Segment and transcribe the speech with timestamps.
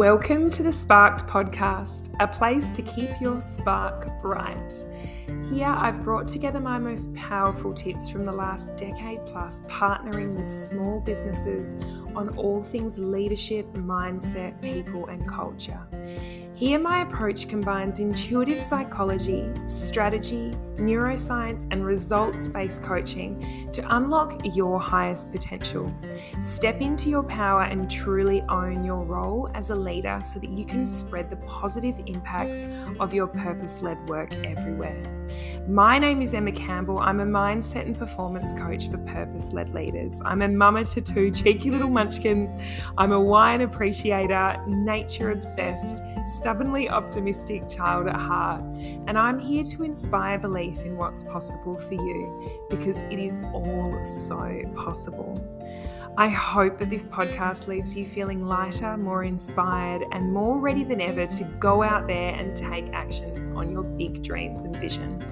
[0.00, 4.72] Welcome to the Sparked Podcast, a place to keep your spark bright.
[5.52, 10.50] Here, I've brought together my most powerful tips from the last decade plus, partnering with
[10.50, 11.76] small businesses
[12.16, 15.86] on all things leadership, mindset, people, and culture.
[16.60, 24.78] Here, my approach combines intuitive psychology, strategy, neuroscience, and results based coaching to unlock your
[24.78, 25.90] highest potential.
[26.38, 30.66] Step into your power and truly own your role as a leader so that you
[30.66, 32.66] can spread the positive impacts
[33.00, 35.19] of your purpose led work everywhere.
[35.68, 36.98] My name is Emma Campbell.
[36.98, 40.20] I'm a mindset and performance coach for purpose led leaders.
[40.24, 42.54] I'm a mama to two cheeky little munchkins.
[42.98, 48.62] I'm a wine appreciator, nature obsessed, stubbornly optimistic child at heart.
[49.06, 54.04] And I'm here to inspire belief in what's possible for you because it is all
[54.04, 55.59] so possible.
[56.20, 61.00] I hope that this podcast leaves you feeling lighter, more inspired, and more ready than
[61.00, 65.24] ever to go out there and take actions on your big dreams and vision.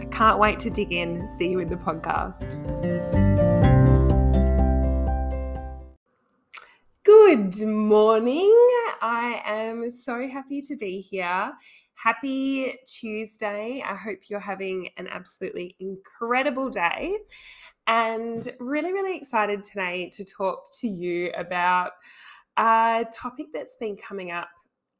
[0.00, 1.28] I can't wait to dig in.
[1.28, 2.58] See you in the podcast.
[7.04, 8.52] Good morning.
[9.00, 11.52] I am so happy to be here.
[11.94, 13.80] Happy Tuesday.
[13.86, 17.16] I hope you're having an absolutely incredible day
[17.86, 21.92] and really, really excited today to talk to you about
[22.56, 24.48] a topic that's been coming up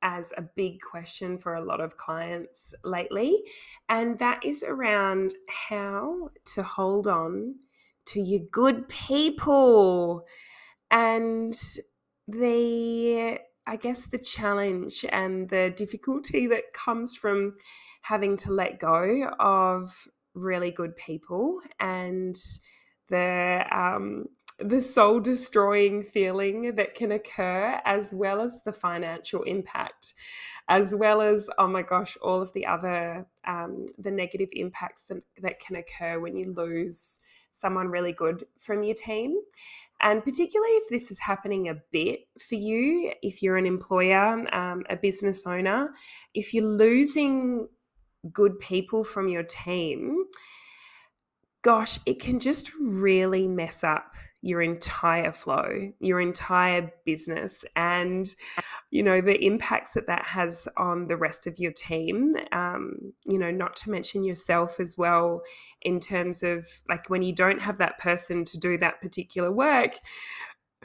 [0.02, 3.42] as a big question for a lot of clients lately,
[3.88, 5.34] and that is around
[5.70, 7.54] how to hold on
[8.06, 10.26] to your good people
[10.90, 11.54] and
[12.26, 17.54] the I guess the challenge and the difficulty that comes from
[18.02, 22.36] having to let go of really good people and
[23.08, 24.26] the um,
[24.58, 30.14] the soul destroying feeling that can occur, as well as the financial impact,
[30.68, 35.22] as well as oh my gosh, all of the other um, the negative impacts that,
[35.40, 37.20] that can occur when you lose
[37.50, 39.36] someone really good from your team.
[40.00, 44.82] And particularly if this is happening a bit for you, if you're an employer, um,
[44.90, 45.90] a business owner,
[46.34, 47.68] if you're losing
[48.30, 50.24] good people from your team,
[51.62, 58.34] gosh, it can just really mess up your entire flow, your entire business, and
[58.90, 62.34] you know the impacts that that has on the rest of your team.
[62.50, 65.42] Um, you know, not to mention yourself as well,
[65.80, 69.92] in terms of like when you don't have that person to do that particular work.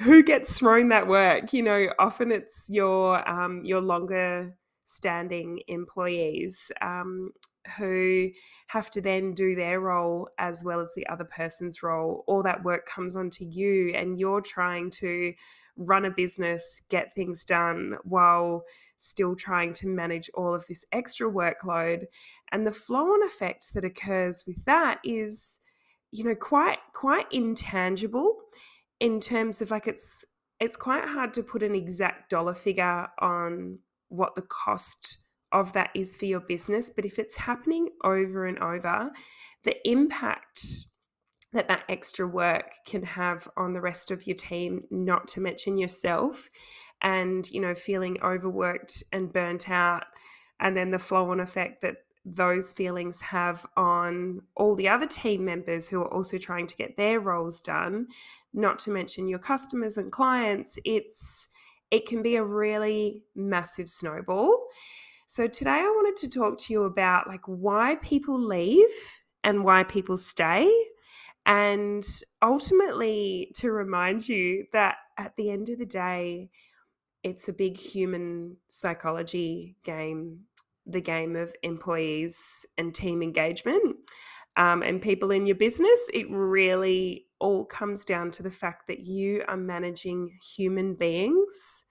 [0.01, 1.53] Who gets thrown that work?
[1.53, 4.55] You know, often it's your um, your longer
[4.87, 7.31] standing employees um,
[7.77, 8.29] who
[8.67, 12.23] have to then do their role as well as the other person's role.
[12.25, 15.33] All that work comes onto you, and you're trying to
[15.75, 18.63] run a business, get things done while
[18.97, 22.05] still trying to manage all of this extra workload.
[22.51, 25.59] And the flow on effect that occurs with that is,
[26.11, 28.37] you know, quite quite intangible
[28.99, 30.25] in terms of like it's
[30.59, 33.77] it's quite hard to put an exact dollar figure on
[34.09, 35.17] what the cost
[35.51, 36.89] of that is for your business.
[36.89, 39.11] But if it's happening over and over,
[39.63, 40.61] the impact
[41.53, 45.77] that that extra work can have on the rest of your team, not to mention
[45.77, 46.49] yourself,
[47.01, 50.03] and you know, feeling overworked and burnt out,
[50.59, 55.45] and then the flow on effect that those feelings have on all the other team
[55.45, 58.07] members who are also trying to get their roles done,
[58.53, 61.47] not to mention your customers and clients, it's
[61.91, 64.67] it can be a really massive snowball.
[65.27, 68.89] So today I wanted to talk to you about like why people leave
[69.43, 70.71] and why people stay
[71.45, 72.05] and
[72.41, 76.49] ultimately to remind you that at the end of the day
[77.23, 80.41] it's a big human psychology game
[80.85, 83.95] the game of employees and team engagement
[84.57, 88.99] um, and people in your business it really all comes down to the fact that
[88.99, 91.85] you are managing human beings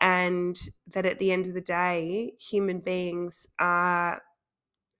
[0.00, 0.56] and
[0.92, 4.22] that at the end of the day, human beings are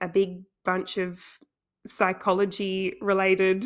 [0.00, 1.38] a big bunch of
[1.86, 3.64] psychology related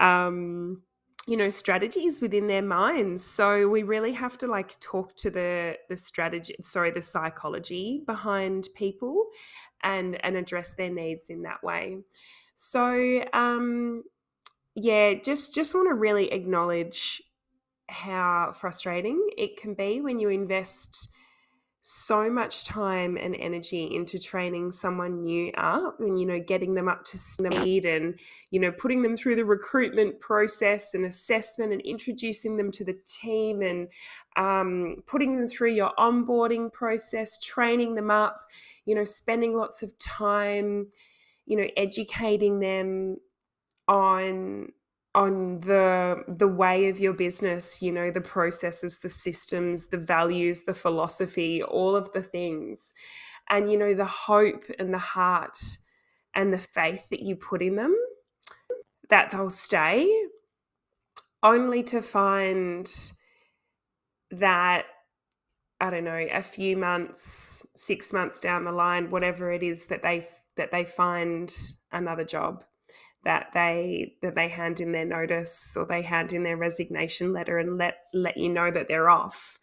[0.00, 0.82] um,
[1.26, 3.22] you know strategies within their minds.
[3.22, 8.68] So we really have to like talk to the the strategy sorry the psychology behind
[8.74, 9.26] people
[9.82, 11.98] and and address their needs in that way.
[12.54, 14.04] So um
[14.80, 17.22] yeah just just want to really acknowledge
[17.88, 21.08] how frustrating it can be when you invest
[21.80, 26.86] so much time and energy into training someone new up and you know getting them
[26.86, 28.18] up to speed and
[28.50, 32.96] you know putting them through the recruitment process and assessment and introducing them to the
[33.06, 33.88] team and
[34.36, 38.42] um, putting them through your onboarding process training them up
[38.84, 40.88] you know spending lots of time
[41.46, 43.16] you know educating them
[43.88, 44.68] on
[45.14, 50.64] on the the way of your business you know the processes the systems the values
[50.64, 52.94] the philosophy all of the things.
[53.50, 55.56] And you know the hope and the heart
[56.34, 57.96] and the faith that you put in them
[59.08, 60.06] that they'll stay
[61.42, 62.86] only to find
[64.30, 64.84] that
[65.80, 70.02] i don't know a few months 6 months down the line whatever it is that
[70.02, 71.54] they that they find
[71.92, 72.64] another job
[73.24, 77.58] that they that they hand in their notice or they hand in their resignation letter
[77.58, 79.58] and let let you know that they're off.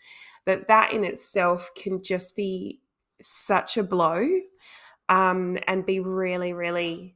[0.45, 2.81] That that in itself can just be
[3.21, 4.27] such a blow
[5.09, 7.15] um, and be really really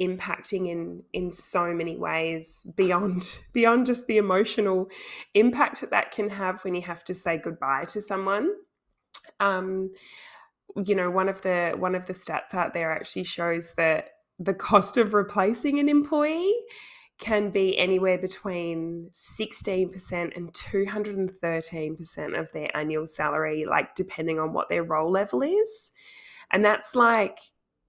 [0.00, 4.88] impacting in in so many ways beyond beyond just the emotional
[5.34, 8.50] impact that that can have when you have to say goodbye to someone.
[9.40, 9.90] Um,
[10.76, 14.54] you know one of the one of the stats out there actually shows that the
[14.54, 16.54] cost of replacing an employee
[17.18, 24.68] can be anywhere between 16% and 213% of their annual salary, like depending on what
[24.68, 25.90] their role level is.
[26.52, 27.38] And that's like,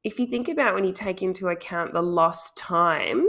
[0.03, 3.27] if you think about when you take into account the lost time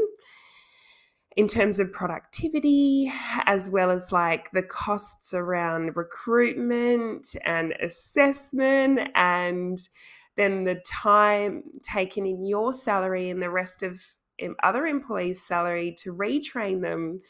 [1.37, 3.12] in terms of productivity,
[3.44, 9.78] as well as like the costs around recruitment and assessment and
[10.40, 14.00] then the time taken in your salary and the rest of
[14.62, 17.20] other employees' salary to retrain them,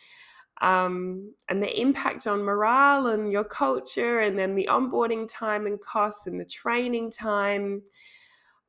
[0.61, 5.81] um, and the impact on morale and your culture, and then the onboarding time and
[5.81, 7.83] costs and the training time,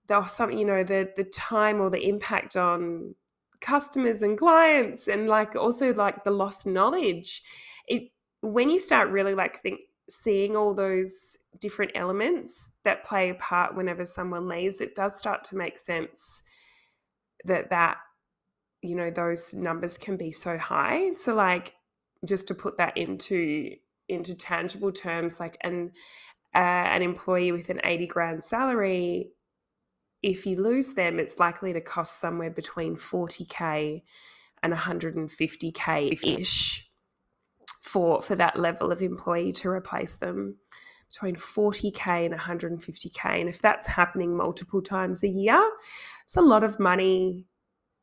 [0.07, 3.15] the some you know the the time or the impact on
[3.59, 7.43] customers and clients, and like also like the lost knowledge.
[7.87, 8.11] It
[8.41, 9.81] when you start really like think
[10.11, 15.43] seeing all those different elements that play a part whenever someone leaves, it does start
[15.45, 16.43] to make sense
[17.45, 17.97] that that
[18.81, 21.13] you know those numbers can be so high.
[21.13, 21.73] So like
[22.25, 23.75] just to put that into
[24.09, 25.91] into tangible terms, like an
[26.53, 29.31] uh, an employee with an eighty grand salary,
[30.21, 34.03] if you lose them, it's likely to cost somewhere between forty k
[34.63, 36.90] and 150k ish
[37.81, 40.55] for for that level of employee to replace them
[41.09, 45.61] between 40k and 150k and if that's happening multiple times a year
[46.23, 47.45] it's a lot of money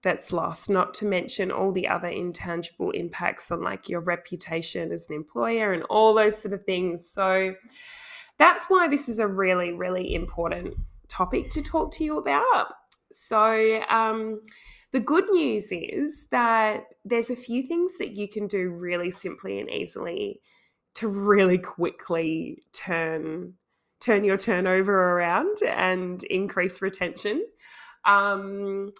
[0.02, 5.08] that's lost not to mention all the other intangible impacts on like your reputation as
[5.08, 7.10] an employer and all those sort of things.
[7.10, 7.54] So
[8.38, 10.74] that's why this is a really really important
[11.08, 12.74] topic to talk to you about.
[13.10, 14.40] So um,
[14.92, 19.58] the good news is that there's a few things that you can do really simply
[19.60, 20.40] and easily
[20.94, 23.54] to really quickly turn
[24.00, 27.44] turn your turnover around and increase retention.
[28.04, 28.92] Um,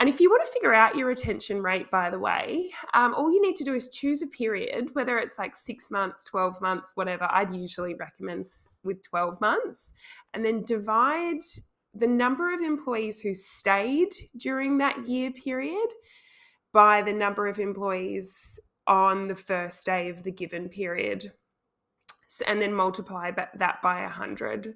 [0.00, 3.32] and if you want to figure out your retention rate, by the way, um, all
[3.32, 6.92] you need to do is choose a period, whether it's like six months, 12 months,
[6.96, 7.28] whatever.
[7.30, 8.44] I'd usually recommend
[8.82, 9.92] with 12 months,
[10.34, 11.42] and then divide
[11.94, 15.88] the number of employees who stayed during that year period
[16.72, 21.32] by the number of employees on the first day of the given period
[22.46, 24.74] and then multiply that by 100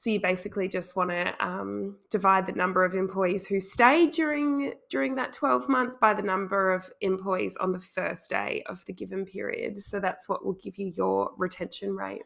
[0.00, 4.72] so you basically just want to um, divide the number of employees who stayed during
[4.88, 8.94] during that 12 months by the number of employees on the first day of the
[8.94, 9.78] given period.
[9.78, 12.22] So that's what will give you your retention rate.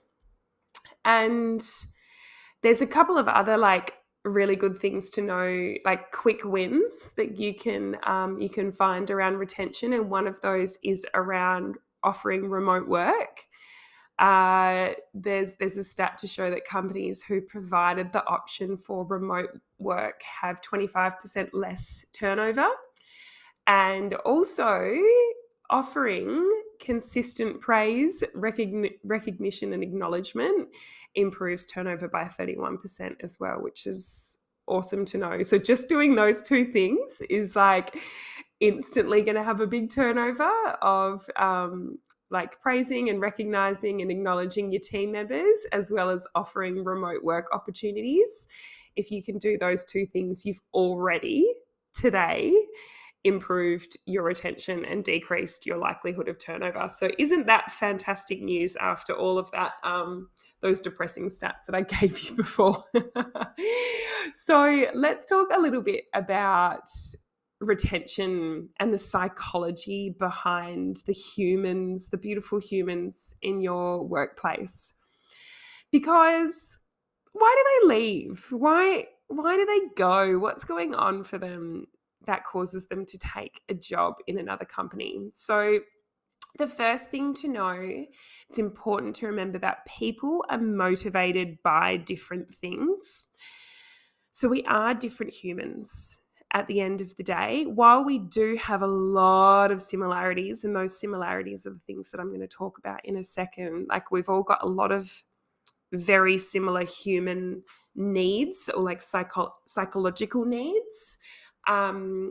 [1.04, 1.61] And
[2.64, 3.92] there's a couple of other like
[4.25, 9.11] really good things to know like quick wins that you can um, you can find
[9.11, 13.42] around retention and one of those is around offering remote work.
[14.18, 19.50] Uh, there's there's a stat to show that companies who provided the option for remote
[19.78, 22.66] work have 25% less turnover.
[23.66, 24.97] And also
[25.68, 30.68] offering consistent praise recogni- recognition and acknowledgement
[31.14, 35.42] improves turnover by 31% as well, which is awesome to know.
[35.42, 37.99] So just doing those two things is like
[38.61, 41.99] instantly going to have a big turnover of um,
[42.30, 47.47] like praising and recognizing and acknowledging your team members, as well as offering remote work
[47.52, 48.49] opportunities.
[48.97, 51.52] If you can do those two things, you've already
[51.92, 52.54] today
[53.25, 56.88] improved your retention and decreased your likelihood of turnover.
[56.88, 59.73] So, isn't that fantastic news after all of that?
[59.83, 60.28] Um,
[60.64, 62.83] those depressing stats that I gave you before.
[64.35, 66.88] so, let's talk a little bit about
[67.61, 74.97] retention and the psychology behind the humans, the beautiful humans in your workplace.
[75.92, 76.76] Because
[77.33, 78.47] why do they leave?
[78.50, 80.38] Why why do they go?
[80.38, 81.87] What's going on for them
[82.26, 85.28] that causes them to take a job in another company?
[85.33, 85.80] So
[86.58, 88.04] the first thing to know,
[88.49, 93.26] it's important to remember that people are motivated by different things.
[94.30, 96.18] So we are different humans
[96.54, 100.75] at the end of the day, while we do have a lot of similarities, and
[100.75, 104.12] those similarities are the things that I'm going to talk about in a second, like
[104.12, 105.25] we've all got a lot of
[105.92, 107.64] very similar human
[107.96, 111.18] needs or like psycho- psychological needs.
[111.66, 112.30] Um,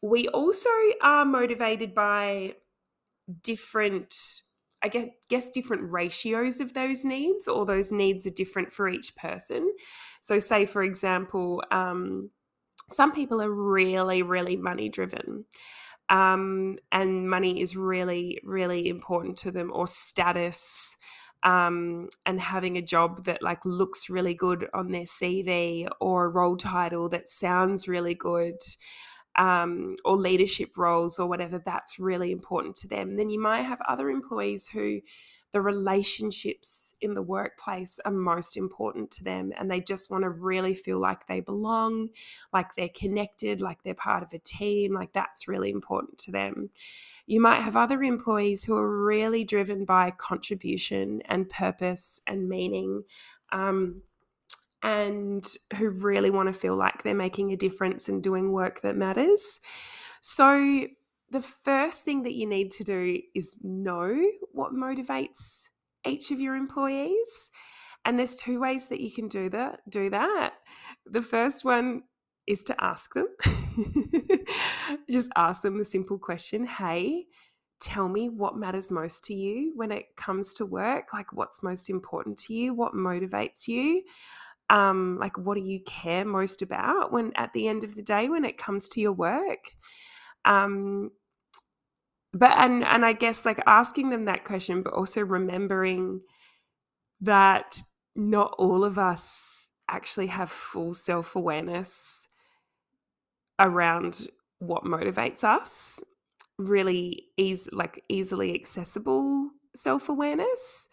[0.00, 0.70] we also
[1.02, 2.54] are motivated by
[3.42, 4.14] different
[4.82, 9.16] I guess, guess different ratios of those needs, or those needs are different for each
[9.16, 9.72] person.
[10.20, 12.30] So, say for example, um,
[12.90, 15.44] some people are really, really money driven.
[16.08, 20.96] Um, and money is really, really important to them, or status,
[21.42, 26.28] um, and having a job that like looks really good on their CV, or a
[26.28, 28.58] role title that sounds really good,
[29.36, 31.58] um, or leadership roles, or whatever.
[31.58, 33.16] That's really important to them.
[33.16, 35.00] Then you might have other employees who
[35.52, 40.28] the relationships in the workplace are most important to them and they just want to
[40.28, 42.08] really feel like they belong,
[42.52, 46.68] like they're connected, like they're part of a team, like that's really important to them.
[47.26, 53.04] You might have other employees who are really driven by contribution and purpose and meaning.
[53.50, 54.02] Um,
[54.82, 58.96] and who really want to feel like they're making a difference and doing work that
[58.96, 59.60] matters.
[60.20, 60.86] So,
[61.30, 64.16] the first thing that you need to do is know
[64.52, 65.68] what motivates
[66.06, 67.50] each of your employees.
[68.04, 69.80] And there's two ways that you can do that.
[69.88, 70.54] Do that.
[71.04, 72.04] The first one
[72.46, 73.26] is to ask them.
[75.10, 77.26] Just ask them the simple question, "Hey,
[77.80, 81.90] tell me what matters most to you when it comes to work like what's most
[81.90, 84.02] important to you what motivates you
[84.70, 88.28] um like what do you care most about when at the end of the day
[88.28, 89.70] when it comes to your work?
[90.44, 91.10] Um
[92.32, 96.20] but and and i guess like asking them that question but also remembering
[97.20, 97.80] that
[98.14, 102.28] not all of us actually have full self-awareness
[103.58, 106.02] around what motivates us
[106.58, 110.88] really easy like easily accessible self-awareness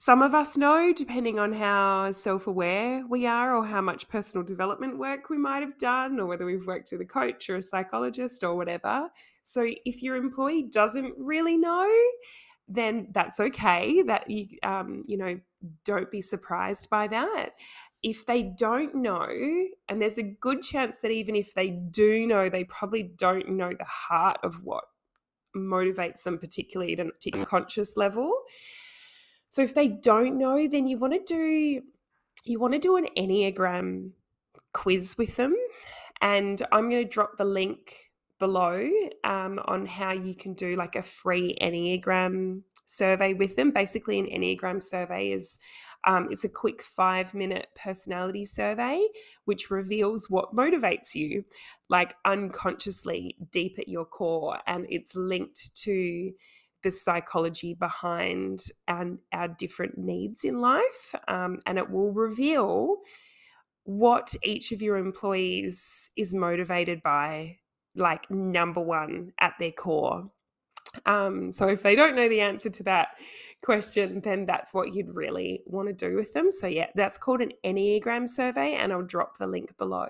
[0.00, 4.46] some of us know, depending on how self aware we are or how much personal
[4.46, 7.62] development work we might have done, or whether we've worked with a coach or a
[7.62, 9.08] psychologist or whatever.
[9.42, 11.92] So if your employee doesn't really know,
[12.68, 14.02] then that's okay.
[14.02, 15.40] That you, um, you know,
[15.84, 17.50] don't be surprised by that.
[18.00, 19.26] If they don't know,
[19.88, 23.72] and there's a good chance that even if they do know, they probably don't know
[23.76, 24.84] the heart of what
[25.56, 28.32] motivates them, particularly at a conscious level.
[29.50, 31.82] So if they don't know, then you want to do
[32.44, 34.10] you want to do an Enneagram
[34.72, 35.54] quiz with them.
[36.20, 38.88] And I'm going to drop the link below
[39.24, 43.70] um, on how you can do like a free Enneagram survey with them.
[43.70, 45.58] Basically, an Enneagram survey is
[46.04, 49.04] um, it's a quick five minute personality survey
[49.44, 51.44] which reveals what motivates you,
[51.88, 56.32] like unconsciously deep at your core, and it's linked to
[56.82, 61.14] the psychology behind our, our different needs in life.
[61.26, 62.96] Um, and it will reveal
[63.84, 67.56] what each of your employees is motivated by,
[67.94, 70.30] like number one at their core.
[71.06, 73.08] Um, so if they don't know the answer to that
[73.62, 76.50] question, then that's what you'd really want to do with them.
[76.50, 80.08] So yeah, that's called an Enneagram survey, and I'll drop the link below.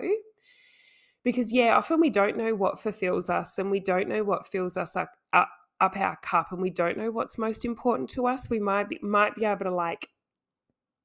[1.23, 4.77] Because yeah, often we don't know what fulfills us, and we don't know what fills
[4.77, 5.49] us up, up
[5.81, 8.99] up our cup and we don't know what's most important to us, we might be,
[9.01, 10.07] might be able to like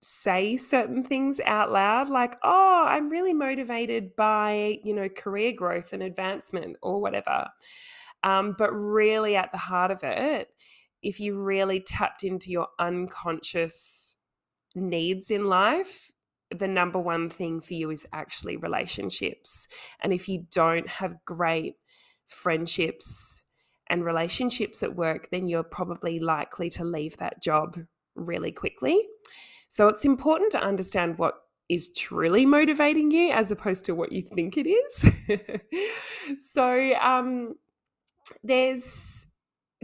[0.02, 5.94] say certain things out loud like oh i'm really motivated by you know career growth
[5.94, 7.48] and advancement or whatever.
[8.22, 10.48] Um, but really at the heart of it
[11.02, 14.16] if you really tapped into your unconscious
[14.74, 16.10] needs in life
[16.58, 19.66] the number one thing for you is actually relationships.
[20.00, 21.74] And if you don't have great
[22.26, 23.43] friendships
[23.90, 27.78] and relationships at work, then you're probably likely to leave that job
[28.14, 29.06] really quickly.
[29.68, 31.34] So it's important to understand what
[31.68, 35.10] is truly motivating you as opposed to what you think it is.
[36.52, 37.54] so um,
[38.42, 39.26] there's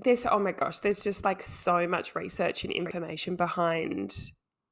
[0.02, 4.14] there's oh my gosh, there's just like so much research and information behind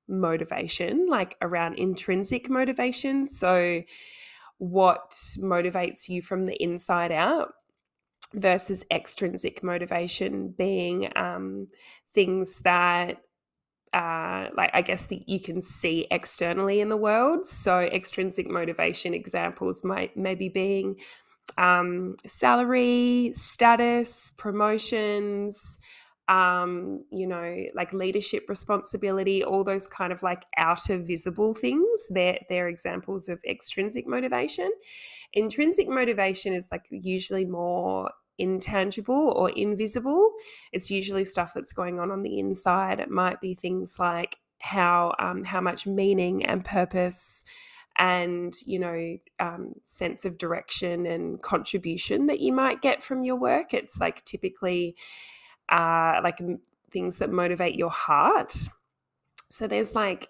[0.09, 3.27] motivation, like around intrinsic motivation.
[3.29, 3.83] So
[4.59, 7.53] what motivates you from the inside out
[8.35, 11.69] versus extrinsic motivation being um,
[12.13, 13.23] things that
[13.95, 17.47] uh, like I guess that you can see externally in the world.
[17.47, 20.97] So extrinsic motivation examples might maybe being
[21.57, 25.79] um, salary, status, promotions,
[26.29, 32.09] um, you know, like leadership responsibility, all those kind of like outer visible things.
[32.11, 34.71] They're, they're examples of extrinsic motivation.
[35.33, 40.33] Intrinsic motivation is like usually more intangible or invisible.
[40.73, 43.01] It's usually stuff that's going on on the inside.
[43.01, 47.45] It might be things like how um, how much meaning and purpose
[47.97, 53.37] and you know um, sense of direction and contribution that you might get from your
[53.37, 53.75] work.
[53.75, 54.97] It's like typically
[55.69, 56.41] uh, like
[56.91, 58.57] things that motivate your heart.
[59.49, 60.29] So there's like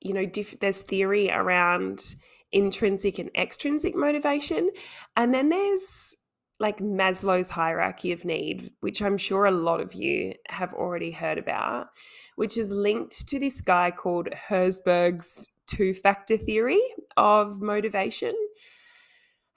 [0.00, 2.14] you know diff- there's theory around
[2.54, 4.70] intrinsic and extrinsic motivation,
[5.16, 6.16] and then there's
[6.60, 11.36] like Maslow's hierarchy of need, which I'm sure a lot of you have already heard
[11.36, 11.88] about,
[12.36, 16.80] which is linked to this guy called Herzberg's two factor theory
[17.16, 18.34] of motivation.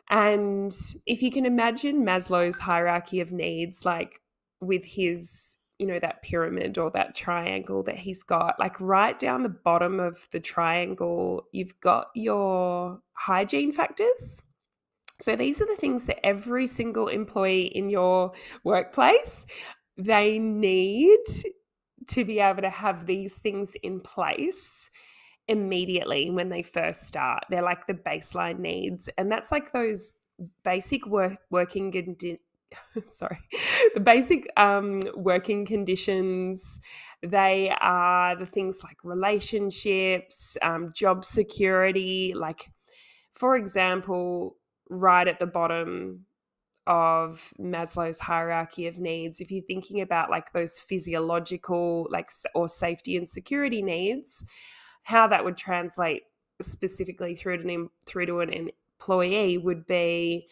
[0.10, 0.72] And
[1.06, 4.20] if you can imagine Maslow's hierarchy of needs, like
[4.60, 9.44] with his, you know, that pyramid or that triangle that he's got, like right down
[9.44, 14.42] the bottom of the triangle, you've got your hygiene factors.
[15.20, 19.46] So these are the things that every single employee in your workplace
[19.98, 21.20] they need
[22.08, 24.90] to be able to have these things in place
[25.48, 27.44] immediately when they first start.
[27.50, 29.10] They're like the baseline needs.
[29.18, 30.12] And that's like those
[30.64, 31.90] basic work working
[33.10, 33.40] sorry.
[33.94, 36.80] the basic um working conditions
[37.24, 42.34] they are the things like relationships, um, job security.
[42.36, 42.70] Like,
[43.34, 44.58] for example,
[44.90, 46.26] right at the bottom
[46.86, 53.18] of Maslow's hierarchy of needs, if you're thinking about like those physiological, like, or safety
[53.18, 54.46] and security needs,
[55.04, 56.24] how that would translate
[56.62, 60.48] specifically through to an, through to an employee would be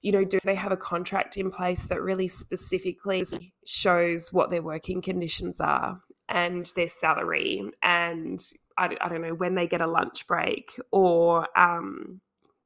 [0.00, 3.24] you know do they have a contract in place that really specifically
[3.66, 7.62] shows what their working conditions are and their salary?
[7.82, 8.40] And
[8.76, 12.20] I, I don't know when they get a lunch break or um,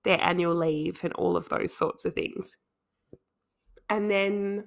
[0.04, 2.56] their annual leave and all of those sorts of things.
[3.88, 4.64] And then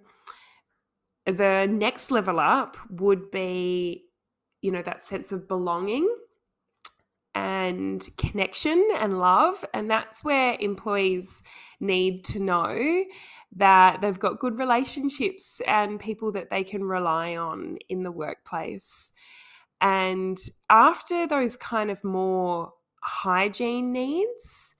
[1.26, 4.04] the next level up would be
[4.62, 6.08] you know that sense of belonging
[7.36, 9.64] and connection and love.
[9.74, 11.44] And that's where employees
[11.80, 13.04] need to know
[13.58, 19.12] that they've got good relationships and people that they can rely on in the workplace.
[19.82, 20.38] And
[20.70, 22.72] after those kind of more
[23.04, 24.76] hygiene needs,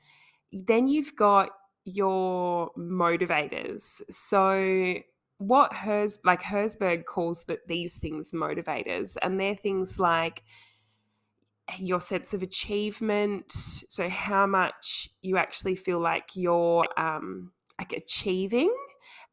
[0.52, 1.50] then you've got
[1.84, 4.02] your motivators.
[4.10, 4.96] So
[5.38, 10.44] what hers like Herzberg calls that these things motivators and they're things like
[11.80, 13.52] your sense of achievement.
[13.52, 18.74] So how much you actually feel like you're um, like achieving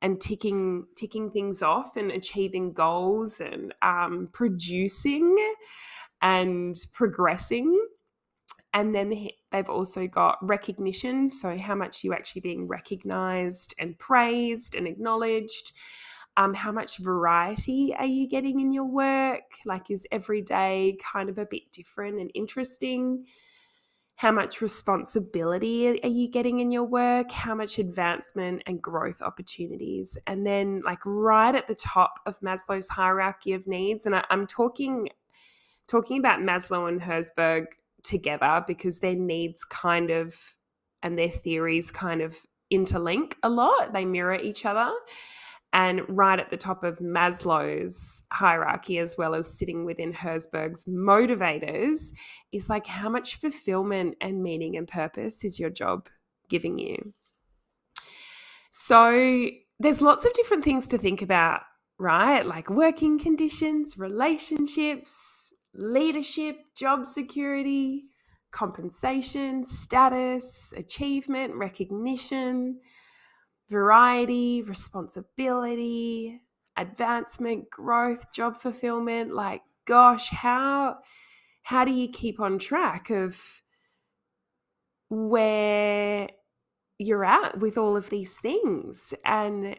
[0.01, 5.37] and ticking ticking things off and achieving goals and um, producing
[6.21, 7.87] and progressing.
[8.75, 11.29] And then they've also got recognition.
[11.29, 15.73] So how much you actually being recognized and praised and acknowledged
[16.37, 19.59] um, how much variety are you getting in your work?
[19.67, 23.27] Like, is every day kind of a bit different and interesting?
[24.17, 27.33] How much responsibility are you getting in your work?
[27.33, 30.17] How much advancement and growth opportunities?
[30.27, 34.47] And then, like, right at the top of Maslow's hierarchy of needs, and I, I'm
[34.47, 35.09] talking
[35.89, 37.67] talking about Maslow and Herzberg
[38.03, 40.35] together because their needs kind of
[41.03, 42.37] and their theories kind of
[42.73, 43.93] interlink a lot.
[43.93, 44.91] They mirror each other
[45.73, 52.13] and right at the top of Maslow's hierarchy, as well as sitting within Herzberg's motivators,
[52.53, 56.09] is like how much fulfillment and meaning and purpose is your job
[56.49, 57.15] giving you?
[58.71, 59.49] So
[59.81, 61.63] there's lots of different things to think about,
[61.99, 62.45] right?
[62.45, 68.05] Like working conditions, relationships, leadership, job security,
[68.51, 72.79] compensation, status, achievement, recognition
[73.71, 76.43] variety, responsibility,
[76.77, 79.35] advancement, growth, job fulfillment.
[79.35, 80.99] Like, gosh, how
[81.65, 83.63] how do you keep on track of
[85.09, 86.29] where
[86.99, 89.77] you're at with all of these things and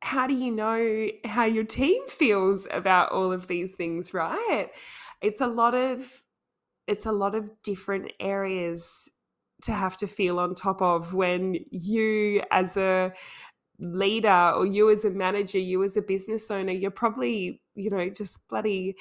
[0.00, 4.68] how do you know how your team feels about all of these things right
[5.20, 6.24] it's a lot of
[6.86, 9.10] it's a lot of different areas
[9.64, 13.12] to have to feel on top of when you as a
[13.78, 18.08] leader or you as a manager you as a business owner you're probably you know
[18.08, 18.94] just bloody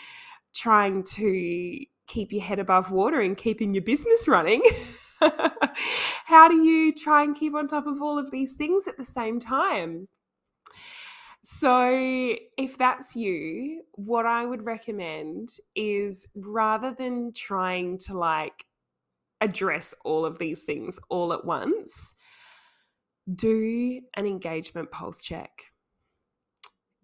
[0.53, 4.61] trying to keep your head above water and keeping your business running.
[6.25, 9.05] How do you try and keep on top of all of these things at the
[9.05, 10.07] same time?
[11.41, 11.89] So,
[12.57, 18.65] if that's you, what I would recommend is rather than trying to like
[19.43, 22.15] address all of these things all at once,
[23.33, 25.51] do an engagement pulse check.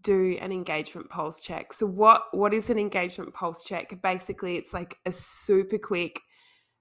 [0.02, 1.74] Do an engagement pulse check.
[1.74, 4.02] So what what is an engagement pulse check?
[4.02, 6.22] Basically, it's like a super quick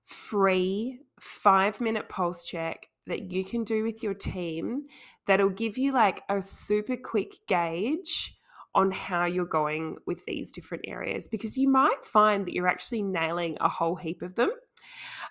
[0.05, 4.85] free 5-minute pulse check that you can do with your team
[5.27, 8.39] that'll give you like a super quick gauge
[8.75, 13.03] on how you're going with these different areas because you might find that you're actually
[13.03, 14.51] nailing a whole heap of them.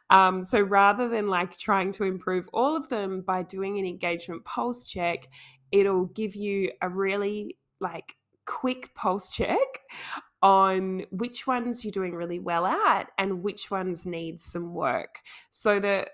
[0.10, 4.46] Um, so rather than like trying to improve all of them by doing an engagement
[4.46, 5.28] pulse check,
[5.72, 8.15] it'll give you a really like
[8.46, 9.58] quick pulse check
[10.41, 15.20] on which ones you're doing really well at and which ones need some work.
[15.50, 16.10] So that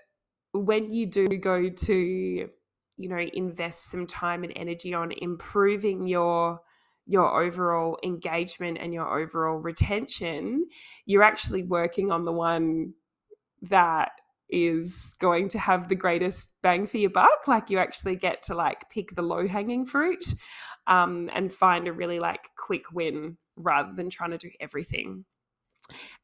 [0.52, 2.48] when you do go to
[2.96, 6.60] you know invest some time and energy on improving your
[7.06, 10.64] your overall engagement and your overall retention
[11.04, 12.94] you're actually working on the one
[13.68, 14.12] that
[14.48, 18.54] is going to have the greatest bang for your buck like you actually get to
[18.54, 20.34] like pick the low hanging fruit
[20.86, 25.24] um, and find a really like quick win rather than trying to do everything.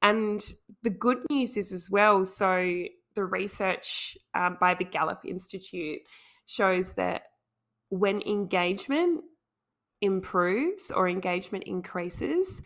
[0.02, 0.40] And
[0.82, 6.00] the good news is as well so the research um, by the Gallup Institute
[6.46, 7.22] shows that
[7.88, 9.22] when engagement
[10.00, 12.62] improves or engagement increases,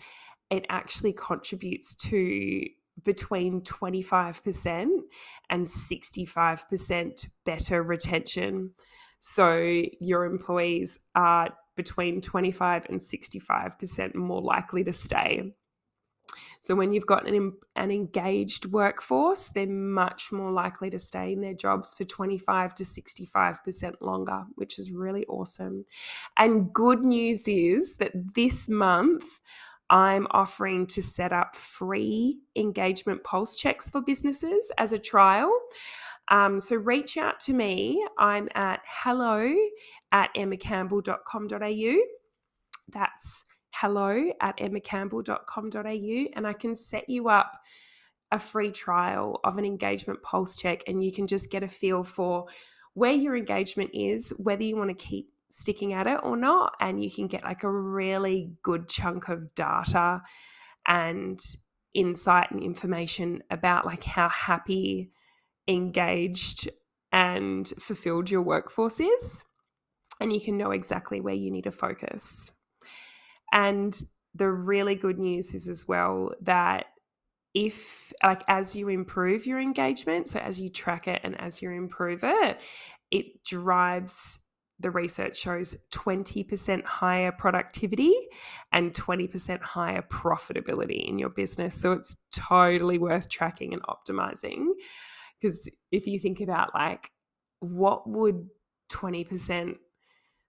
[0.51, 2.67] it actually contributes to
[3.03, 4.89] between 25%
[5.51, 8.71] and 65% better retention.
[9.19, 15.55] So your employees are between 25 and 65% more likely to stay.
[16.61, 21.43] So when you've got an, an engaged workforce, they're much more likely to stay in
[21.43, 25.85] their jobs for 25 to 65% longer, which is really awesome.
[26.39, 29.41] And good news is that this month,
[29.91, 35.53] I'm offering to set up free engagement pulse checks for businesses as a trial.
[36.29, 38.07] Um, so reach out to me.
[38.19, 39.55] I'm at hello
[40.11, 41.97] at emmacampbell.com.au.
[42.89, 43.45] That's
[43.75, 47.61] hello at emmacampbell.com.au and I can set you up
[48.31, 52.03] a free trial of an engagement pulse check and you can just get a feel
[52.03, 52.47] for
[52.95, 56.75] where your engagement is, whether you want to keep sticking at it or not.
[56.81, 60.23] And you can get like a really good chunk of data
[60.87, 61.41] and
[61.95, 65.13] insight and information about like how happy,
[65.69, 66.69] engaged,
[67.13, 69.45] and fulfilled your workforce is.
[70.21, 72.53] And you can know exactly where you need to focus.
[73.53, 73.97] And
[74.35, 76.87] the really good news is as well that
[77.55, 81.71] if like as you improve your engagement so as you track it and as you
[81.71, 82.59] improve it
[83.13, 84.45] it drives
[84.81, 88.15] the research shows 20% higher productivity
[88.73, 94.67] and 20% higher profitability in your business so it's totally worth tracking and optimizing
[95.41, 97.11] because if you think about like
[97.61, 98.49] what would
[98.91, 99.77] 20%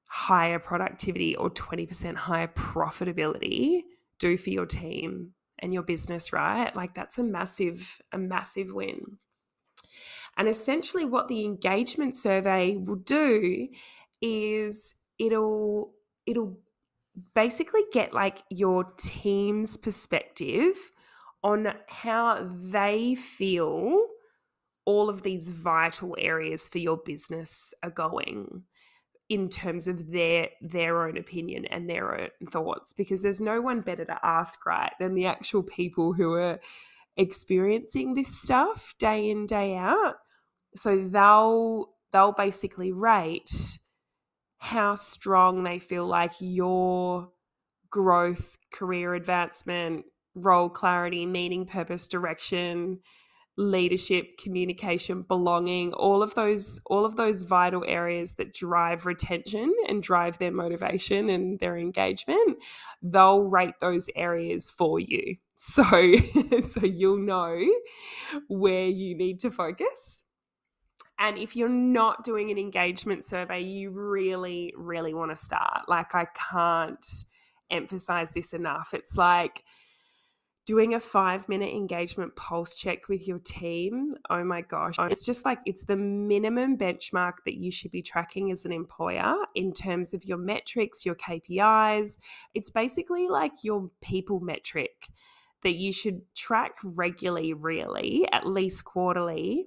[0.08, 3.82] higher productivity or 20% higher profitability
[4.20, 6.76] do for your team and your business, right?
[6.76, 9.18] Like that's a massive, a massive win.
[10.38, 13.70] And essentially, what the engagement survey will do
[14.22, 15.94] is it'll
[16.26, 16.58] it'll
[17.34, 20.76] basically get like your team's perspective
[21.44, 24.08] on how they feel
[24.86, 28.64] all of these vital areas for your business are going
[29.30, 33.82] in terms of their their own opinion and their own thoughts because there's no one
[33.82, 36.60] better to ask right than the actual people who are
[37.18, 40.16] experiencing this stuff day in day out.
[40.76, 43.80] So they'll they'll basically rate
[44.66, 47.30] how strong they feel like your
[47.92, 53.00] growth career advancement role clarity meaning purpose direction
[53.58, 60.02] leadership communication belonging all of those all of those vital areas that drive retention and
[60.02, 62.58] drive their motivation and their engagement
[63.04, 65.36] they'll rate those areas for you.
[65.58, 65.84] So
[66.62, 67.66] so you'll know
[68.50, 70.25] where you need to focus
[71.20, 75.88] And if you're not doing an engagement survey, you really, really want to start.
[75.88, 77.06] Like, I can't
[77.72, 78.94] emphasize this enough.
[78.94, 79.64] It's like,
[80.66, 84.16] doing a five minute engagement pulse check with your team.
[84.30, 84.96] Oh my gosh.
[85.00, 89.36] It's just like it's the minimum benchmark that you should be tracking as an employer
[89.54, 92.18] in terms of your metrics, your KPIs.
[92.54, 95.08] It's basically like your people metric
[95.62, 99.66] that you should track regularly, really, at least quarterly,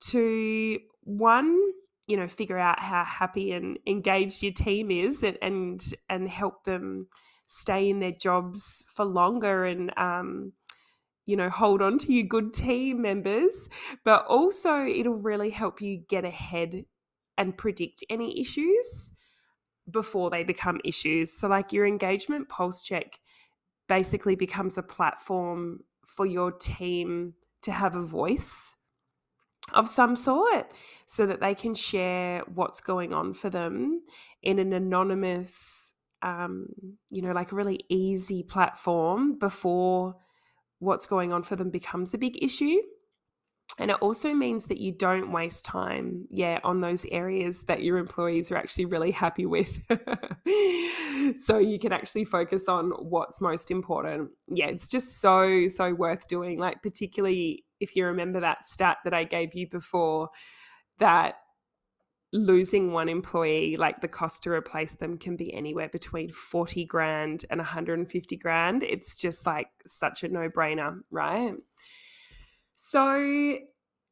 [0.00, 1.58] to one,
[2.06, 6.64] you know, figure out how happy and engaged your team is and and, and help
[6.64, 7.08] them
[7.46, 10.52] stay in their jobs for longer and um,
[11.26, 13.68] you know hold on to your good team members.
[14.04, 16.84] But also it'll really help you get ahead
[17.36, 19.16] and predict any issues
[19.90, 21.32] before they become issues.
[21.32, 23.18] So like your engagement pulse check
[23.88, 28.74] basically becomes a platform for your team to have a voice
[29.72, 30.72] of some sort
[31.06, 34.02] so that they can share what's going on for them
[34.42, 36.66] in an anonymous um,
[37.10, 40.16] you know, like a really easy platform before
[40.78, 42.76] what's going on for them becomes a big issue.
[43.80, 47.96] And it also means that you don't waste time, yeah, on those areas that your
[47.96, 49.80] employees are actually really happy with.
[51.36, 54.32] so you can actually focus on what's most important.
[54.48, 56.58] Yeah, it's just so, so worth doing.
[56.58, 60.28] Like, particularly if you remember that stat that I gave you before,
[60.98, 61.36] that
[62.34, 67.46] losing one employee, like the cost to replace them can be anywhere between 40 grand
[67.48, 68.82] and 150 grand.
[68.82, 71.54] It's just like such a no brainer, right?
[72.76, 73.58] So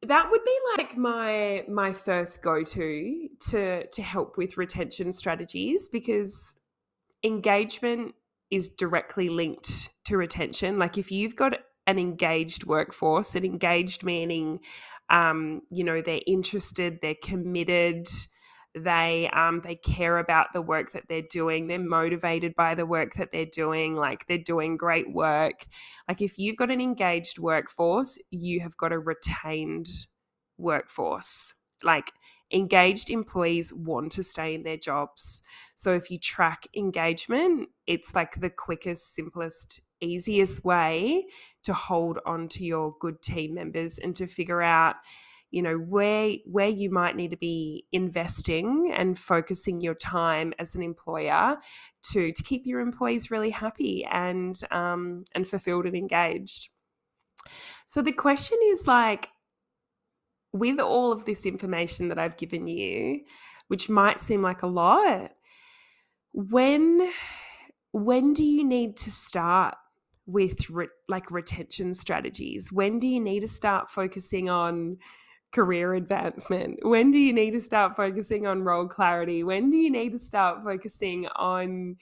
[0.03, 5.89] that would be like my my first go to to to help with retention strategies
[5.89, 6.61] because
[7.23, 8.15] engagement
[8.49, 10.79] is directly linked to retention.
[10.79, 14.59] Like if you've got an engaged workforce an engaged meaning
[15.09, 18.07] um, you know they're interested they're committed
[18.75, 23.15] they um, they care about the work that they're doing they're motivated by the work
[23.15, 25.65] that they're doing like they're doing great work.
[26.07, 29.87] Like if you've got an engaged workforce you have got a retained
[30.57, 31.53] workforce.
[31.83, 32.11] Like
[32.51, 35.41] engaged employees want to stay in their jobs.
[35.75, 41.25] So if you track engagement it's like the quickest simplest easiest way
[41.63, 44.95] to hold on to your good team members and to figure out
[45.51, 50.75] you know where where you might need to be investing and focusing your time as
[50.75, 51.57] an employer
[52.01, 56.69] to to keep your employees really happy and um, and fulfilled and engaged
[57.85, 59.29] so the question is like
[60.51, 63.21] with all of this information that I've given you
[63.67, 65.31] which might seem like a lot
[66.33, 67.11] when
[67.91, 69.75] when do you need to start
[70.29, 72.71] with re- like retention strategies?
[72.71, 74.97] When do you need to start focusing on
[75.51, 76.79] career advancement?
[76.83, 79.43] When do you need to start focusing on role clarity?
[79.43, 81.97] When do you need to start focusing on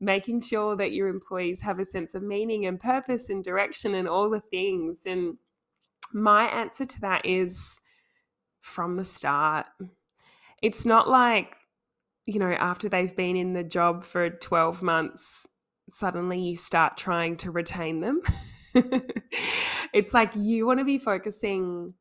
[0.00, 4.08] making sure that your employees have a sense of meaning and purpose and direction and
[4.08, 5.02] all the things?
[5.06, 5.38] And
[6.12, 7.80] my answer to that is
[8.60, 9.66] from the start.
[10.62, 11.56] It's not like,
[12.26, 15.48] you know, after they've been in the job for 12 months,
[15.88, 18.22] suddenly you start trying to retain them.
[19.92, 21.94] it's like you want to be focusing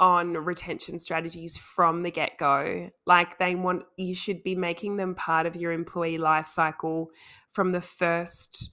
[0.00, 2.90] on retention strategies from the get go.
[3.06, 7.10] Like they want, you should be making them part of your employee life cycle
[7.50, 8.70] from the first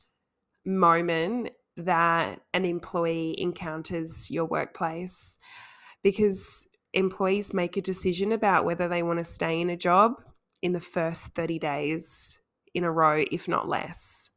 [0.66, 5.38] moment that an employee encounters your workplace.
[6.02, 10.14] Because employees make a decision about whether they want to stay in a job
[10.62, 12.42] in the first 30 days
[12.74, 14.32] in a row, if not less.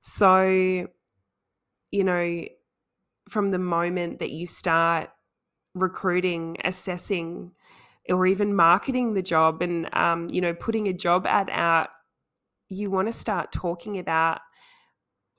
[0.00, 0.88] So,
[1.90, 2.44] you know,
[3.28, 5.10] from the moment that you start
[5.76, 7.52] recruiting, assessing,
[8.08, 11.90] or even marketing the job and, um, you know, putting a job ad out,
[12.68, 14.40] you want to start talking about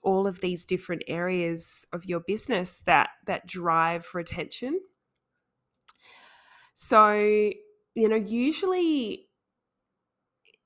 [0.01, 4.79] all of these different areas of your business that that drive retention.
[6.73, 7.11] So,
[7.95, 9.27] you know, usually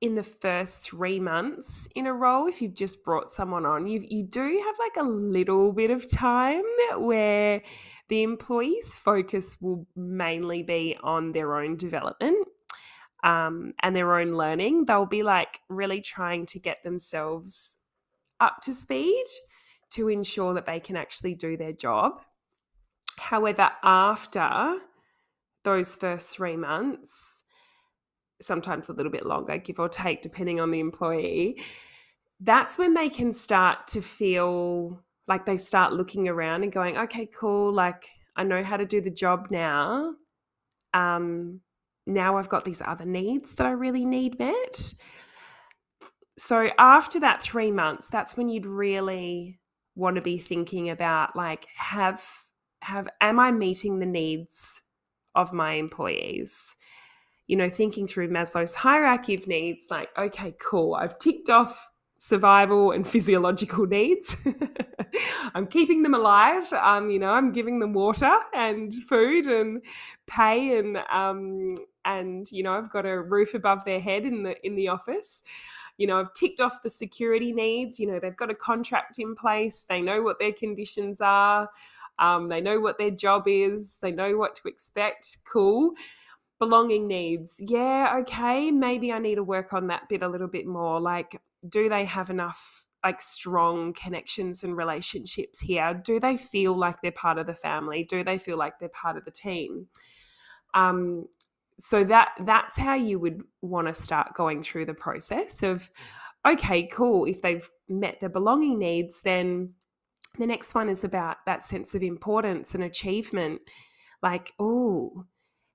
[0.02, 4.04] in the first three months in a role, if you've just brought someone on, you
[4.08, 6.64] you do have like a little bit of time
[6.98, 7.62] where
[8.12, 12.45] the employee's focus will mainly be on their own development
[13.24, 14.84] um, and their own learning.
[14.84, 17.78] They'll be like really trying to get themselves
[18.41, 19.24] up to speed
[19.91, 22.21] to ensure that they can actually do their job.
[23.17, 24.80] However, after
[25.63, 27.43] those first three months,
[28.41, 31.63] sometimes a little bit longer, give or take, depending on the employee,
[32.41, 37.26] that's when they can start to feel like they start looking around and going, okay,
[37.26, 38.04] cool, like
[38.36, 40.15] I know how to do the job now.
[40.94, 41.62] Um,
[42.06, 44.94] now I've got these other needs that I really need met.
[46.38, 49.62] So after that three months, that's when you'd really
[49.96, 52.22] want to be thinking about like have
[52.82, 54.82] have am I meeting the needs
[55.34, 56.76] of my employees?
[57.48, 61.91] You know, thinking through Maslow's hierarchy of needs, like, okay, cool, I've ticked off
[62.22, 64.38] survival and physiological needs.
[65.56, 66.72] I'm keeping them alive.
[66.72, 69.84] Um, you know, I'm giving them water and food and
[70.28, 71.74] pay and um,
[72.06, 75.44] and you know, I've got a roof above their head in the in the office.
[75.98, 78.00] You know, I've ticked off the security needs.
[78.00, 79.84] You know, they've got a contract in place.
[79.90, 81.70] They know what their conditions are.
[82.20, 83.98] Um, they know what their job is.
[83.98, 85.38] They know what to expect.
[85.52, 85.94] Cool
[86.60, 87.60] belonging needs.
[87.60, 91.02] Yeah, okay, maybe I need to work on that bit a little bit more.
[91.02, 95.93] Like, do they have enough like strong connections and relationships here?
[95.93, 98.04] Do they feel like they're part of the family?
[98.04, 99.88] Do they feel like they're part of the team?
[100.74, 101.26] Um,
[101.80, 105.89] so that that's how you would want to start going through the process of
[106.45, 107.26] okay, cool.
[107.26, 109.74] If they've met their belonging needs, then
[110.38, 113.62] the next one is about that sense of importance and achievement.
[114.24, 115.26] Like, oh,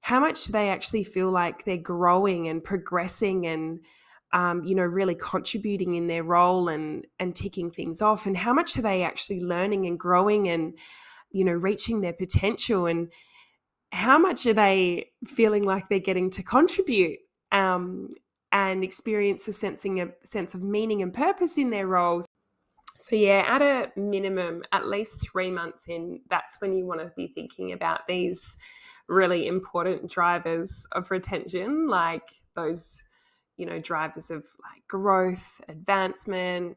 [0.00, 3.80] how much do they actually feel like they're growing and progressing and
[4.36, 8.26] um, you know really contributing in their role and and ticking things off?
[8.26, 10.74] And how much are they actually learning and growing and
[11.30, 12.86] you know reaching their potential?
[12.86, 13.10] And
[13.90, 17.18] how much are they feeling like they're getting to contribute
[17.50, 18.10] um,
[18.52, 22.26] and experience a sensing a sense of meaning and purpose in their roles?
[22.98, 27.12] So yeah at a minimum at least three months in that's when you want to
[27.14, 28.56] be thinking about these
[29.08, 33.02] really important drivers of retention, like those,
[33.56, 36.76] you know, drivers of like growth, advancement,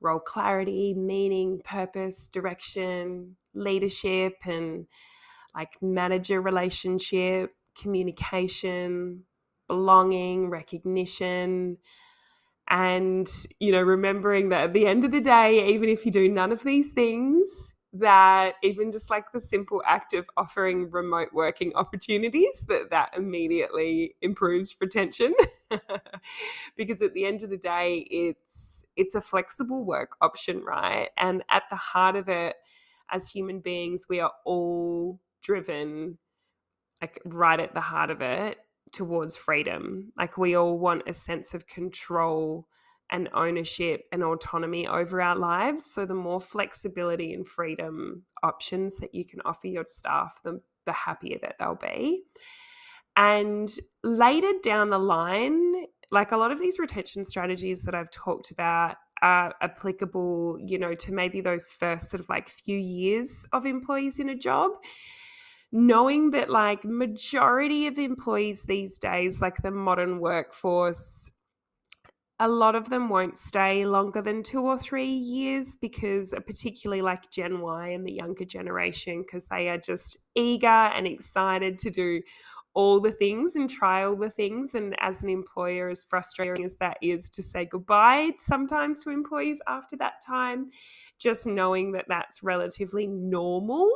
[0.00, 4.86] role clarity, meaning, purpose, direction, leadership, and
[5.54, 9.24] like manager relationship, communication,
[9.68, 11.78] belonging, recognition.
[12.68, 16.28] And, you know, remembering that at the end of the day, even if you do
[16.28, 21.72] none of these things, that even just like the simple act of offering remote working
[21.76, 25.34] opportunities that that immediately improves retention.
[26.76, 31.08] Because at the end of the day it's it's a flexible work option right?
[31.16, 32.56] And at the heart of it
[33.10, 36.18] as human beings we are all driven
[37.00, 38.58] like right at the heart of it
[38.92, 40.12] towards freedom.
[40.16, 42.66] Like we all want a sense of control
[43.12, 45.84] and ownership and autonomy over our lives.
[45.84, 50.92] So, the more flexibility and freedom options that you can offer your staff, the, the
[50.92, 52.24] happier that they'll be.
[53.16, 53.70] And
[54.02, 58.96] later down the line, like a lot of these retention strategies that I've talked about
[59.20, 64.18] are applicable, you know, to maybe those first sort of like few years of employees
[64.18, 64.72] in a job
[65.74, 71.30] knowing that like majority of employees these days like the modern workforce
[72.42, 77.00] a lot of them won't stay longer than two or three years because, uh, particularly
[77.00, 81.90] like Gen Y and the younger generation, because they are just eager and excited to
[81.90, 82.20] do
[82.74, 84.74] all the things and try all the things.
[84.74, 89.62] And as an employer, as frustrating as that is to say goodbye sometimes to employees
[89.68, 90.70] after that time,
[91.20, 93.88] just knowing that that's relatively normal.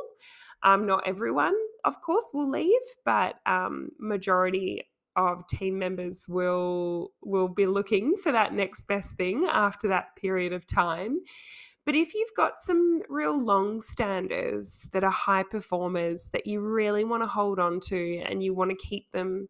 [0.63, 7.49] Um, not everyone, of course, will leave, but um, majority of team members will will
[7.49, 11.17] be looking for that next best thing after that period of time.
[11.85, 17.05] But if you've got some real long standers that are high performers that you really
[17.05, 19.47] want to hold on to and you want to keep them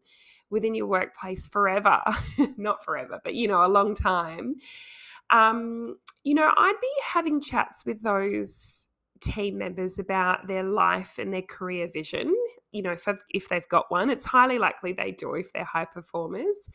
[0.50, 2.00] within your workplace forever,
[2.56, 4.54] not forever, but you know, a long time,
[5.30, 8.86] um, you know, I'd be having chats with those
[9.20, 12.34] team members about their life and their career vision
[12.72, 15.86] you know, if, if they've got one, it's highly likely they do if they're high
[15.86, 16.70] performers.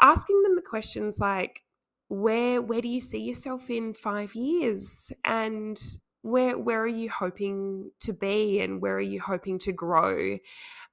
[0.00, 1.62] Asking them the questions like,
[2.08, 5.12] where where do you see yourself in five years?
[5.24, 5.80] And
[6.22, 8.60] where where are you hoping to be?
[8.60, 10.38] And where are you hoping to grow?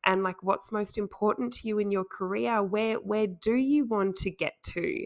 [0.06, 2.64] And like what's most important to you in your career?
[2.64, 5.06] Where where do you want to get to?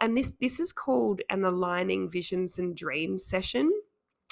[0.00, 3.70] And this this is called an aligning visions and dreams session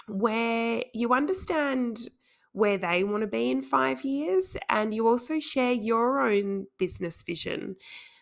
[0.09, 2.09] where you understand
[2.53, 4.57] where they want to be in five years.
[4.69, 7.77] And you also share your own business vision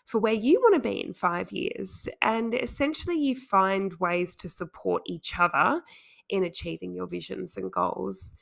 [0.07, 2.09] for where you want to be in five years.
[2.23, 5.83] And essentially, you find ways to support each other
[6.29, 8.37] in achieving your visions and goals.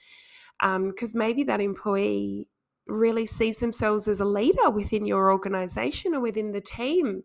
[0.60, 2.48] Because um, maybe that employee
[2.86, 7.22] really sees themselves as a leader within your organization or within the team.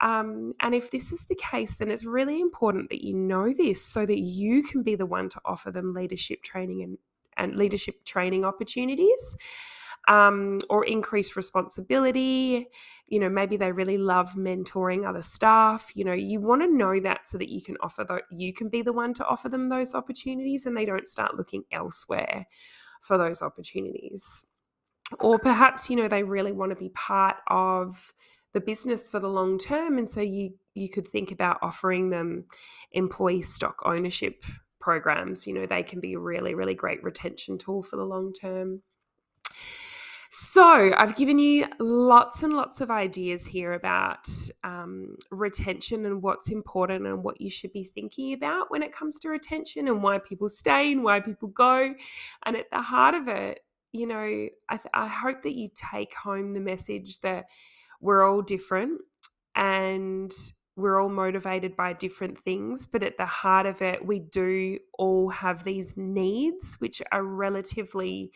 [0.00, 3.84] Um, and if this is the case, then it's really important that you know this
[3.84, 6.98] so that you can be the one to offer them leadership training and
[7.36, 9.36] and leadership training opportunities.
[10.08, 12.68] um, or increase responsibility.
[13.08, 15.90] You know, maybe they really love mentoring other staff.
[15.94, 18.68] You know, you want to know that so that you can offer that you can
[18.68, 22.46] be the one to offer them those opportunities and they don't start looking elsewhere
[23.00, 24.46] for those opportunities.
[25.20, 28.14] Or perhaps, you know, they really want to be part of
[28.54, 29.98] the business for the long term.
[29.98, 32.44] And so you you could think about offering them
[32.92, 34.44] employee stock ownership
[34.80, 35.46] programs.
[35.46, 38.82] You know, they can be a really, really great retention tool for the long term.
[40.30, 44.28] So, I've given you lots and lots of ideas here about
[44.62, 49.18] um, retention and what's important and what you should be thinking about when it comes
[49.20, 51.94] to retention and why people stay and why people go.
[52.44, 53.60] And at the heart of it,
[53.92, 57.46] you know, I, th- I hope that you take home the message that
[58.00, 59.00] we're all different
[59.54, 60.32] and
[60.78, 65.28] we're all motivated by different things, but at the heart of it, we do all
[65.28, 68.30] have these needs, which are relatively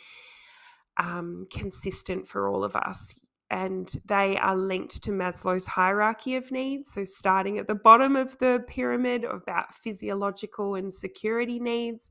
[0.96, 3.18] um, consistent for all of us.
[3.48, 6.92] And they are linked to Maslow's hierarchy of needs.
[6.92, 12.10] So, starting at the bottom of the pyramid about physiological and security needs,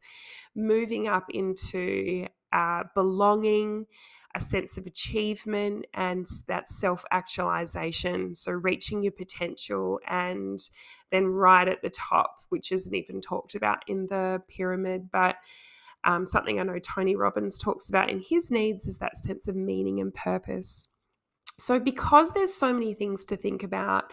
[0.55, 3.87] moving up into uh, belonging,
[4.35, 8.35] a sense of achievement, and that self actualization.
[8.35, 10.59] So, reaching your potential, and
[11.11, 15.35] then right at the top, which isn't even talked about in the pyramid, but
[16.03, 19.55] um, something I know Tony Robbins talks about in his needs is that sense of
[19.55, 20.95] meaning and purpose.
[21.57, 24.05] So, because there's so many things to think about,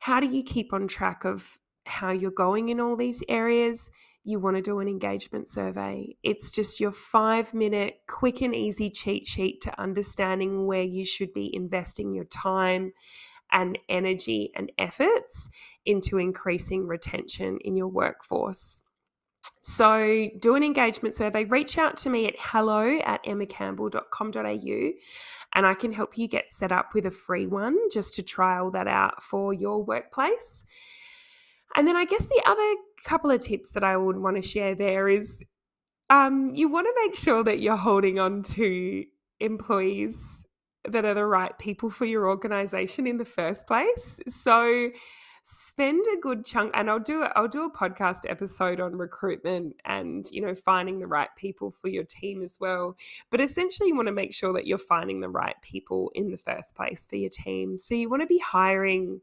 [0.00, 3.90] how do you keep on track of how you're going in all these areas?
[4.26, 6.16] You want to do an engagement survey.
[6.24, 11.32] It's just your five minute, quick and easy cheat sheet to understanding where you should
[11.32, 12.92] be investing your time
[13.52, 15.48] and energy and efforts
[15.84, 18.82] into increasing retention in your workforce.
[19.62, 21.44] So do an engagement survey.
[21.44, 24.90] Reach out to me at hello at emmacampbell.com.au
[25.54, 28.72] and I can help you get set up with a free one just to trial
[28.72, 30.64] that out for your workplace.
[31.76, 32.74] And then I guess the other
[33.04, 35.44] couple of tips that I would want to share there is
[36.08, 39.04] um, you want to make sure that you're holding on to
[39.40, 40.46] employees
[40.88, 44.20] that are the right people for your organization in the first place.
[44.28, 44.90] So
[45.48, 50.26] spend a good chunk and I'll do I'll do a podcast episode on recruitment and
[50.32, 52.96] you know finding the right people for your team as well
[53.30, 56.36] but essentially you want to make sure that you're finding the right people in the
[56.36, 59.20] first place for your team so you want to be hiring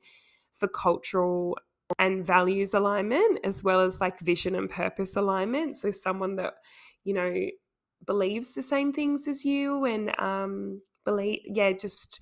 [0.53, 1.57] for cultural
[1.99, 6.53] and values alignment as well as like vision and purpose alignment so someone that
[7.03, 7.33] you know
[8.05, 12.19] believes the same things as you and um believe yeah just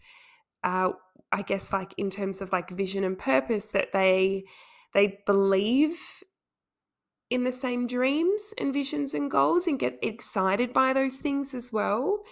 [0.63, 0.89] uh
[1.32, 4.43] I guess like in terms of like vision and purpose that they
[4.93, 5.97] they believe
[7.30, 11.72] in the same dreams and visions and goals and get excited by those things as
[11.72, 12.24] well.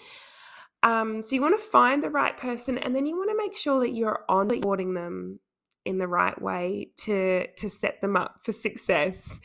[0.84, 3.56] Um, so you want to find the right person and then you want to make
[3.56, 5.40] sure that you're onboarding them
[5.86, 9.40] in the right way to to set them up for success.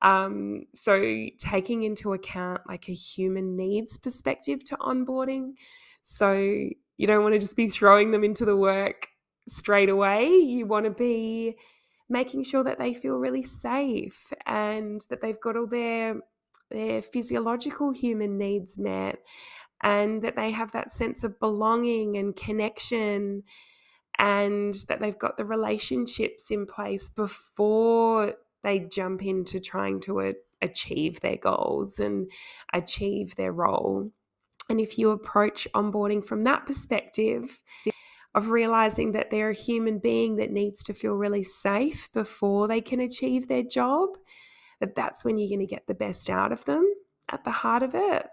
[0.00, 5.54] Um, so taking into account like a human needs perspective to onboarding.
[6.02, 9.08] So you don't want to just be throwing them into the work
[9.48, 10.28] straight away.
[10.28, 11.56] You want to be
[12.08, 16.16] making sure that they feel really safe and that they've got all their
[16.70, 19.18] their physiological human needs met
[19.82, 23.42] and that they have that sense of belonging and connection
[24.18, 31.20] and that they've got the relationships in place before they jump into trying to achieve
[31.20, 32.30] their goals and
[32.72, 34.10] achieve their role.
[34.68, 37.60] And if you approach onboarding from that perspective,
[38.34, 42.80] of realizing that they're a human being that needs to feel really safe before they
[42.80, 44.10] can achieve their job,
[44.80, 46.88] that that's when you're going to get the best out of them
[47.30, 48.26] at the heart of it.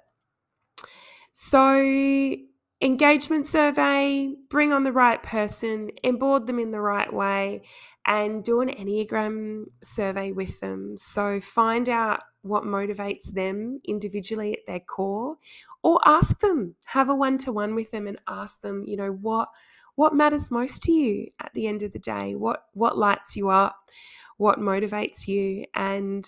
[1.31, 2.35] So,
[2.81, 7.63] engagement survey, bring on the right person, onboard them in the right way,
[8.05, 10.97] and do an Enneagram survey with them.
[10.97, 15.37] So, find out what motivates them individually at their core,
[15.83, 19.11] or ask them, have a one to one with them and ask them, you know,
[19.11, 19.49] what
[19.95, 22.35] what matters most to you at the end of the day?
[22.35, 23.77] What what lights you up?
[24.37, 25.65] What motivates you?
[25.73, 26.25] And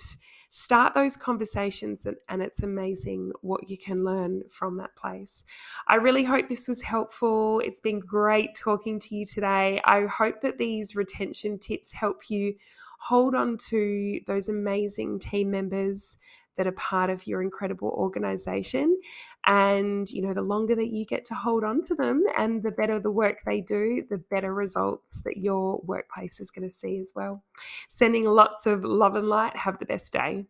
[0.50, 5.44] start those conversations and, and, it's amazing what you can learn from that place.
[5.88, 7.60] I really hope this was helpful.
[7.60, 9.82] It's been great talking to you today.
[9.84, 12.56] I hope that these retention tips help you
[13.00, 16.18] hold on to those amazing team members
[16.58, 19.00] that are part of your incredible organization.
[19.46, 22.72] And, you know, the longer that you get to hold on to them and the
[22.72, 26.98] better the work they do, the better results that your workplace is going to see
[27.00, 27.44] as well.
[27.88, 29.56] Sending lots of love and light.
[29.56, 30.46] Have the best day.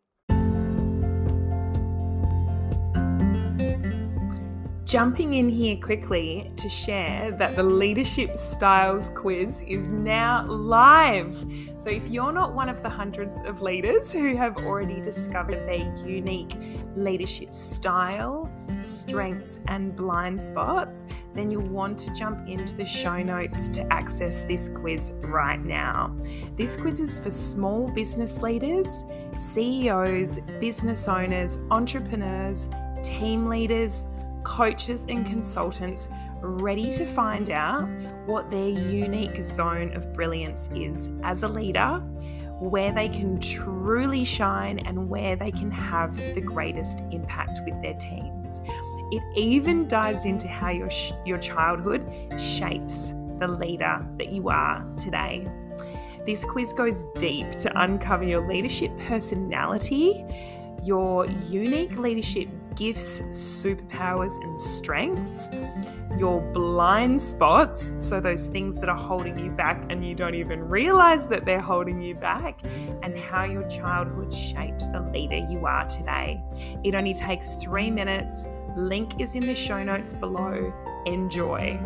[4.88, 11.36] Jumping in here quickly to share that the Leadership Styles quiz is now live.
[11.76, 15.94] So, if you're not one of the hundreds of leaders who have already discovered their
[16.08, 16.56] unique
[16.96, 23.68] leadership style, strengths, and blind spots, then you'll want to jump into the show notes
[23.68, 26.16] to access this quiz right now.
[26.56, 29.04] This quiz is for small business leaders,
[29.36, 32.70] CEOs, business owners, entrepreneurs,
[33.04, 34.06] team leaders
[34.48, 36.08] coaches and consultants
[36.40, 37.86] ready to find out
[38.26, 42.00] what their unique zone of brilliance is as a leader,
[42.60, 47.96] where they can truly shine, and where they can have the greatest impact with their
[47.96, 48.62] teams.
[49.12, 50.90] It even dives into how your,
[51.26, 52.06] your childhood
[52.40, 55.46] shapes the leader that you are today.
[56.26, 60.26] This quiz goes deep to uncover your leadership personality,
[60.84, 65.50] your unique leadership gifts, superpowers, and strengths,
[66.18, 70.62] your blind spots, so those things that are holding you back and you don't even
[70.62, 72.62] realize that they're holding you back,
[73.04, 76.42] and how your childhood shaped the leader you are today.
[76.84, 78.46] It only takes three minutes.
[78.76, 80.74] Link is in the show notes below.
[81.06, 81.80] Enjoy.